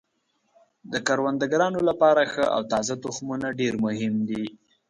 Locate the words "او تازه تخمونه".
2.55-3.47